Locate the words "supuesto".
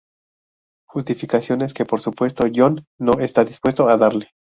2.01-2.45